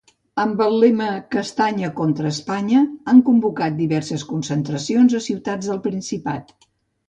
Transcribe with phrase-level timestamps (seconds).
[0.43, 2.81] Amb el lema ‘Castanya contra Espanya’,
[3.13, 6.55] han convocat diverses concentracions a ciutats del Principat.